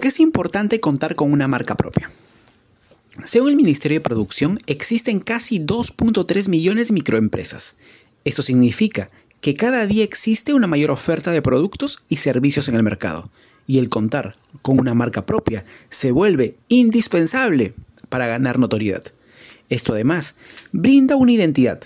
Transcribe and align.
qué 0.00 0.08
es 0.08 0.20
importante 0.20 0.80
contar 0.80 1.14
con 1.14 1.32
una 1.32 1.48
marca 1.48 1.76
propia? 1.76 2.10
Según 3.24 3.50
el 3.50 3.56
Ministerio 3.56 3.96
de 3.96 4.04
Producción, 4.04 4.58
existen 4.66 5.20
casi 5.20 5.58
2.3 5.58 6.48
millones 6.48 6.88
de 6.88 6.94
microempresas. 6.94 7.76
Esto 8.24 8.42
significa 8.42 9.10
que 9.40 9.54
cada 9.54 9.86
día 9.86 10.04
existe 10.04 10.54
una 10.54 10.66
mayor 10.66 10.90
oferta 10.90 11.30
de 11.30 11.42
productos 11.42 12.02
y 12.08 12.16
servicios 12.16 12.68
en 12.68 12.74
el 12.74 12.82
mercado, 12.82 13.30
y 13.66 13.78
el 13.78 13.88
contar 13.88 14.34
con 14.62 14.80
una 14.80 14.94
marca 14.94 15.26
propia 15.26 15.64
se 15.90 16.10
vuelve 16.10 16.56
indispensable 16.68 17.74
para 18.08 18.26
ganar 18.26 18.58
notoriedad. 18.58 19.04
Esto 19.68 19.92
además 19.92 20.34
brinda 20.72 21.16
una 21.16 21.32
identidad, 21.32 21.82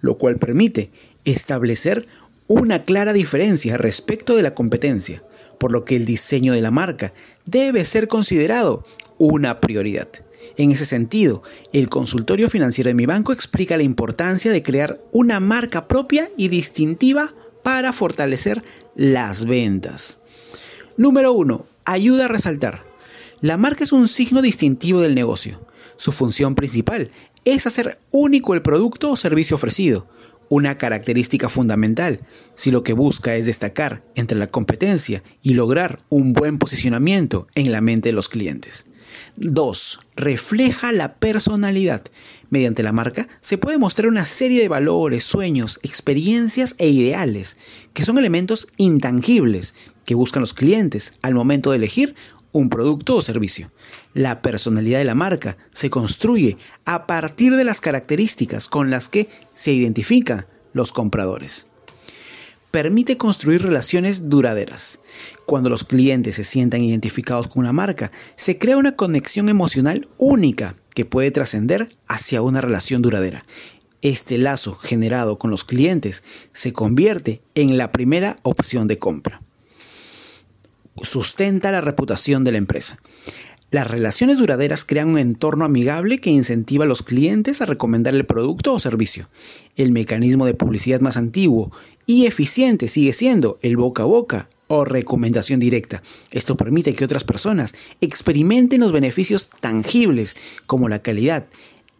lo 0.00 0.18
cual 0.18 0.38
permite 0.38 0.90
establecer 1.24 2.06
una 2.48 2.84
clara 2.84 3.12
diferencia 3.12 3.76
respecto 3.76 4.36
de 4.36 4.42
la 4.42 4.54
competencia, 4.54 5.22
por 5.58 5.72
lo 5.72 5.84
que 5.84 5.96
el 5.96 6.04
diseño 6.04 6.52
de 6.52 6.62
la 6.62 6.70
marca 6.70 7.12
debe 7.44 7.84
ser 7.84 8.08
considerado 8.08 8.84
una 9.18 9.60
prioridad. 9.60 10.08
En 10.56 10.70
ese 10.70 10.86
sentido, 10.86 11.42
el 11.72 11.88
consultorio 11.88 12.48
financiero 12.48 12.88
de 12.88 12.94
mi 12.94 13.06
banco 13.06 13.32
explica 13.32 13.76
la 13.76 13.82
importancia 13.82 14.50
de 14.50 14.62
crear 14.62 14.98
una 15.12 15.40
marca 15.40 15.86
propia 15.86 16.30
y 16.36 16.48
distintiva 16.48 17.34
para 17.62 17.92
fortalecer 17.92 18.62
las 18.94 19.44
ventas. 19.44 20.20
Número 20.96 21.32
1. 21.32 21.66
Ayuda 21.84 22.24
a 22.24 22.28
resaltar. 22.28 22.84
La 23.40 23.58
marca 23.58 23.84
es 23.84 23.92
un 23.92 24.08
signo 24.08 24.40
distintivo 24.40 25.00
del 25.00 25.14
negocio. 25.14 25.60
Su 25.96 26.12
función 26.12 26.54
principal 26.54 27.10
es 27.44 27.66
hacer 27.66 27.98
único 28.10 28.54
el 28.54 28.62
producto 28.62 29.10
o 29.10 29.16
servicio 29.16 29.56
ofrecido, 29.56 30.06
una 30.48 30.78
característica 30.78 31.48
fundamental 31.48 32.20
si 32.54 32.70
lo 32.70 32.82
que 32.82 32.92
busca 32.92 33.34
es 33.34 33.46
destacar 33.46 34.04
entre 34.14 34.38
la 34.38 34.46
competencia 34.46 35.22
y 35.42 35.54
lograr 35.54 35.98
un 36.08 36.32
buen 36.32 36.58
posicionamiento 36.58 37.46
en 37.54 37.72
la 37.72 37.80
mente 37.80 38.10
de 38.10 38.14
los 38.14 38.28
clientes. 38.28 38.86
2. 39.36 40.00
Refleja 40.16 40.92
la 40.92 41.14
personalidad. 41.14 42.02
Mediante 42.48 42.82
la 42.82 42.92
marca 42.92 43.28
se 43.40 43.58
puede 43.58 43.78
mostrar 43.78 44.08
una 44.08 44.26
serie 44.26 44.62
de 44.62 44.68
valores, 44.68 45.24
sueños, 45.24 45.80
experiencias 45.82 46.74
e 46.78 46.88
ideales, 46.88 47.56
que 47.92 48.04
son 48.04 48.18
elementos 48.18 48.68
intangibles 48.76 49.74
que 50.04 50.14
buscan 50.14 50.40
los 50.40 50.54
clientes 50.54 51.12
al 51.22 51.34
momento 51.34 51.70
de 51.70 51.76
elegir 51.76 52.14
un 52.56 52.70
producto 52.70 53.16
o 53.16 53.22
servicio. 53.22 53.70
La 54.14 54.40
personalidad 54.40 54.98
de 54.98 55.04
la 55.04 55.14
marca 55.14 55.58
se 55.72 55.90
construye 55.90 56.56
a 56.84 57.06
partir 57.06 57.54
de 57.54 57.64
las 57.64 57.80
características 57.80 58.68
con 58.68 58.90
las 58.90 59.08
que 59.08 59.28
se 59.54 59.72
identifican 59.72 60.46
los 60.72 60.92
compradores. 60.92 61.66
Permite 62.70 63.16
construir 63.16 63.62
relaciones 63.62 64.28
duraderas. 64.28 65.00
Cuando 65.44 65.70
los 65.70 65.84
clientes 65.84 66.36
se 66.36 66.44
sientan 66.44 66.82
identificados 66.82 67.48
con 67.48 67.60
una 67.60 67.72
marca, 67.72 68.10
se 68.36 68.58
crea 68.58 68.76
una 68.76 68.96
conexión 68.96 69.48
emocional 69.48 70.06
única 70.18 70.76
que 70.94 71.04
puede 71.04 71.30
trascender 71.30 71.88
hacia 72.08 72.42
una 72.42 72.60
relación 72.60 73.02
duradera. 73.02 73.44
Este 74.02 74.38
lazo 74.38 74.74
generado 74.74 75.38
con 75.38 75.50
los 75.50 75.64
clientes 75.64 76.24
se 76.52 76.72
convierte 76.72 77.42
en 77.54 77.76
la 77.76 77.92
primera 77.92 78.36
opción 78.42 78.88
de 78.88 78.98
compra 78.98 79.42
sustenta 81.02 81.72
la 81.72 81.80
reputación 81.80 82.44
de 82.44 82.52
la 82.52 82.58
empresa. 82.58 82.98
Las 83.70 83.90
relaciones 83.90 84.38
duraderas 84.38 84.84
crean 84.84 85.08
un 85.08 85.18
entorno 85.18 85.64
amigable 85.64 86.18
que 86.18 86.30
incentiva 86.30 86.84
a 86.84 86.88
los 86.88 87.02
clientes 87.02 87.60
a 87.60 87.66
recomendar 87.66 88.14
el 88.14 88.24
producto 88.24 88.72
o 88.72 88.78
servicio. 88.78 89.28
El 89.76 89.90
mecanismo 89.90 90.46
de 90.46 90.54
publicidad 90.54 91.00
más 91.00 91.16
antiguo 91.16 91.72
y 92.06 92.26
eficiente 92.26 92.86
sigue 92.86 93.12
siendo 93.12 93.58
el 93.62 93.76
boca 93.76 94.04
a 94.04 94.06
boca 94.06 94.48
o 94.68 94.84
recomendación 94.84 95.60
directa. 95.60 96.02
Esto 96.30 96.56
permite 96.56 96.94
que 96.94 97.04
otras 97.04 97.24
personas 97.24 97.74
experimenten 98.00 98.80
los 98.80 98.92
beneficios 98.92 99.50
tangibles 99.60 100.36
como 100.66 100.88
la 100.88 101.00
calidad 101.00 101.46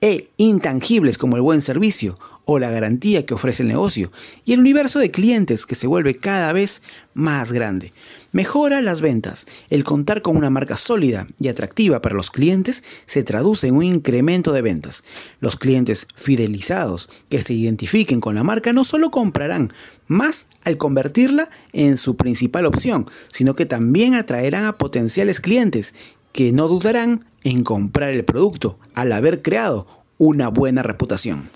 e 0.00 0.28
intangibles 0.36 1.18
como 1.18 1.36
el 1.36 1.42
buen 1.42 1.60
servicio 1.60 2.18
o 2.44 2.60
la 2.60 2.70
garantía 2.70 3.26
que 3.26 3.34
ofrece 3.34 3.64
el 3.64 3.68
negocio 3.68 4.12
y 4.44 4.52
el 4.52 4.60
universo 4.60 5.00
de 5.00 5.10
clientes 5.10 5.66
que 5.66 5.74
se 5.74 5.88
vuelve 5.88 6.16
cada 6.16 6.52
vez 6.52 6.80
más 7.12 7.52
grande. 7.52 7.92
Mejora 8.30 8.80
las 8.80 9.00
ventas. 9.00 9.46
El 9.68 9.82
contar 9.82 10.22
con 10.22 10.36
una 10.36 10.48
marca 10.48 10.76
sólida 10.76 11.26
y 11.40 11.48
atractiva 11.48 12.00
para 12.00 12.14
los 12.14 12.30
clientes 12.30 12.84
se 13.04 13.24
traduce 13.24 13.66
en 13.66 13.76
un 13.76 13.82
incremento 13.82 14.52
de 14.52 14.62
ventas. 14.62 15.02
Los 15.40 15.56
clientes 15.56 16.06
fidelizados 16.14 17.08
que 17.28 17.42
se 17.42 17.54
identifiquen 17.54 18.20
con 18.20 18.36
la 18.36 18.44
marca 18.44 18.72
no 18.72 18.84
solo 18.84 19.10
comprarán 19.10 19.72
más 20.06 20.46
al 20.64 20.76
convertirla 20.76 21.50
en 21.72 21.96
su 21.96 22.16
principal 22.16 22.66
opción, 22.66 23.06
sino 23.32 23.56
que 23.56 23.66
también 23.66 24.14
atraerán 24.14 24.66
a 24.66 24.78
potenciales 24.78 25.40
clientes 25.40 25.94
que 26.36 26.52
no 26.52 26.68
dudarán 26.68 27.24
en 27.44 27.64
comprar 27.64 28.10
el 28.10 28.22
producto 28.26 28.78
al 28.94 29.12
haber 29.12 29.40
creado 29.40 29.86
una 30.18 30.48
buena 30.48 30.82
reputación. 30.82 31.48